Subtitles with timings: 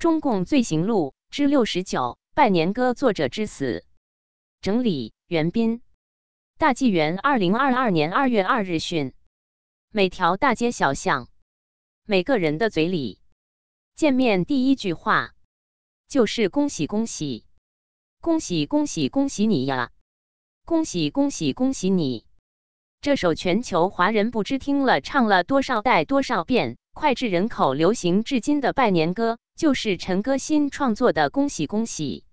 [0.00, 3.84] 中共罪行录之六十九拜年歌作者之死。
[4.62, 5.82] 整理袁斌。
[6.56, 9.12] 大纪元二零二二年二月二日讯。
[9.90, 11.28] 每条大街小巷，
[12.06, 13.20] 每个人的嘴里，
[13.94, 15.34] 见面第一句话
[16.08, 17.44] 就是恭喜恭喜，
[18.22, 19.90] 恭喜恭喜恭喜你呀！
[20.64, 22.24] 恭喜恭喜恭喜你！
[23.02, 26.78] 这首全球华人不知听了唱了多少代多少遍。
[26.92, 32.24] 脍炙人口、流行至今的拜年歌，就是陈歌辛创作的《恭喜恭喜》。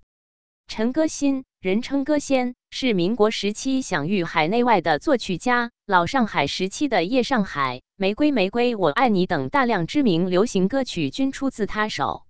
[0.73, 5.71] 陈歌辛，人称歌仙，是民国时期享誉海内外的作曲家。
[5.85, 12.23] 老上海时期的《夜上海》《玫瑰玫瑰我爱你》等大量知名流行歌曲均出自他手。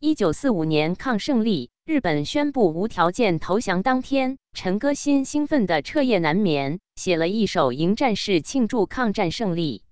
[0.00, 9.84] 一九四五年抗胜利，日本宣布无条件投降当天，陈歌辛兴奋的彻夜难眠，写了一首迎战士庆祝抗战胜利。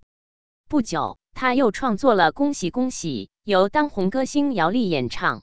[0.69, 1.19] 不久。
[1.37, 5.43] 他又创作了《恭喜恭喜》，由当红歌星姚丽演唱。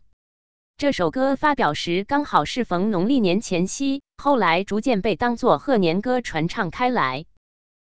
[0.75, 7.25] 这首歌发表时刚好适逢农历年前夕，后来逐渐被当作贺年歌传唱开来。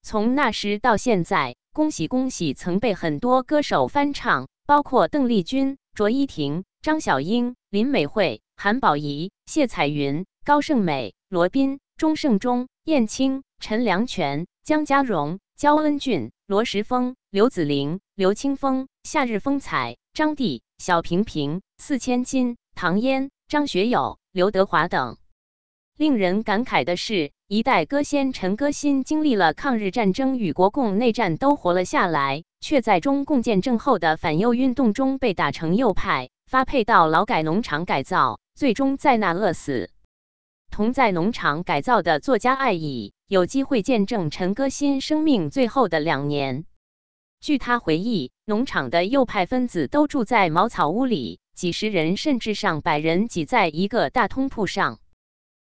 [0.02, 16.32] 从那时到现在，《恭喜恭喜》曾被很多歌手翻唱，包括邓丽君、卓依婷、张小英、林美惠、韩宝仪、谢彩云、高胜美、罗宾、钟胜忠、燕青、陈良全、江嘉荣、焦恩俊。
[16.46, 25.18] 罗时丰、刘子玲、刘清风、夏日风采、张帝、小平平、四千金、唐嫣、张学友、刘德华等。
[25.98, 39.92] 令人感慨的是，一代歌仙陈歌辛经历了抗日战争与国共内战都活了下来，却在中共建政后的反右运动中被打成右派，发配到劳改农场改造，最终在那饿死。
[40.72, 46.66] 同在农场改造的作家艾乙有机会见证陈歌辛生命最后的两年。
[47.44, 55.02] 据他回忆，农场的右派分子都住在茅草屋里，几十人甚至上百人挤在一个大通铺上。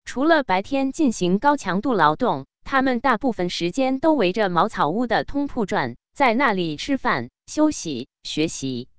[0.03, 8.89] 除了白天进行高强度劳动，他们大部分时间都围着茅草屋的通铺转，在那里吃饭、休息、学习。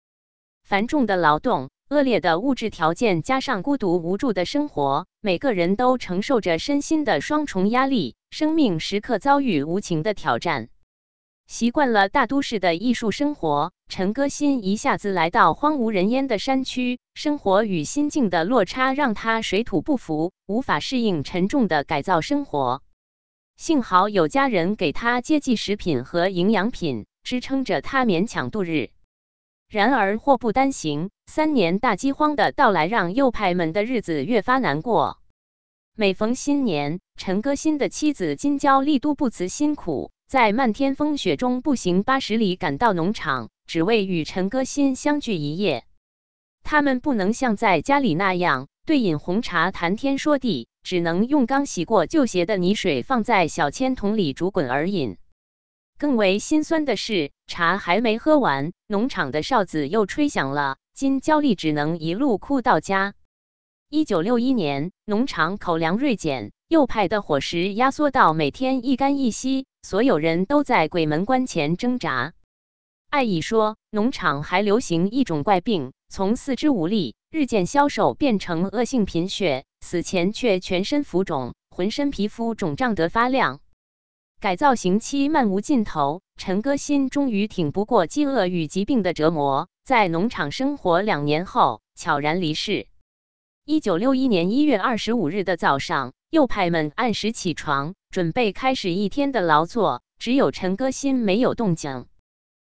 [0.64, 1.69] 繁重的劳动。
[1.91, 10.70] 恶劣的物质条件加上孤独无助的生活，每个人都承受着身心的双重压力，生命时刻遭遇无情的挑战。
[11.52, 22.82] 习惯了大都市的艺术生活，陈歌辛一下子来到荒无人烟的山区，生活与心境的落差让他水土不服，无法适应沉重的改造生活。
[23.58, 28.88] 幸好有家人给他接济食品和营养品，支撑着他勉强度日。
[29.69, 35.19] 然而祸不单行，三年大饥荒的到来让右派们的日子越发难过。
[35.94, 45.84] 每逢新年，陈歌辛的妻子金娇丽都不辞辛苦，在漫天风雪中步行八十里赶到农场，只为与陈歌辛相聚一夜。
[46.62, 55.19] 他们不能像在家里那样对饮红茶谈天说地，只能用刚洗过旧鞋的泥水放在小铅桶里煮滚而饮。
[55.98, 60.78] 更为心酸的是，茶还没喝完，农场的哨子又吹响了。
[60.94, 63.12] 金娇丽只能一路哭到家。
[63.91, 72.32] 一九六一年，农场口粮锐减，右派的伙食压缩到每天一干一稀，所有人都在鬼门关前挣扎。
[73.10, 83.60] 艾乙说，农场还流行一种怪病，从四肢无力、日渐消瘦变成恶性贫血，死前却全身浮肿，浑身皮肤肿胀得发亮。
[84.41, 92.87] 改造刑期漫无尽头，陈歌辛终于挺不过饥饿与疾病的折磨，在农场生活两年后悄然离世。
[93.64, 102.06] 一九六一年一月二十五日的早上，右派们按时起床，准备开始一天的劳作，只有陈歌辛没有动静。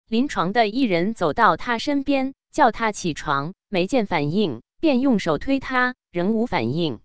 [0.09, 6.99] 临床的一人走到他身边，叫他起床，没见反应，便用手推他，仍无反应。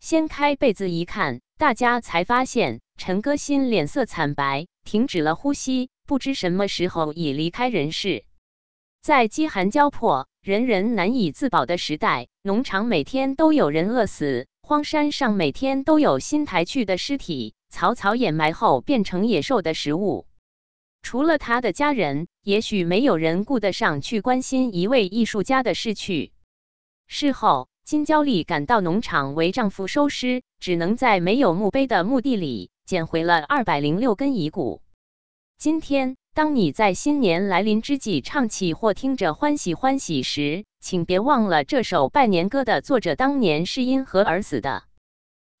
[0.00, 2.80] 掀开被子一看，大家才发现。
[2.96, 8.24] 陈歌辛脸色惨白，停止了呼吸，不知什么时候已离开人世。
[9.02, 20.26] 在饥寒交迫、人人难以自保的时代，农场每天都有人饿死，荒山上每天都有新抬去的尸体，草草掩埋后变成野兽的食物。
[21.02, 26.32] 除了他的家人，也许没有人顾得上去关心一位艺术家的逝去。
[27.06, 27.68] 事后。
[27.84, 34.82] 金娇丽赶到农场为丈夫收尸，只能在没有墓碑的墓地里捡回了二百零六根遗骨。
[35.56, 44.84] 今天，当你在新年来临之际唱起或听着欢喜欢喜时，请别忘了这首拜年歌的作者当年是因何而死的。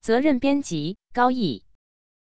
[0.02, 1.62] 责任编辑：高毅。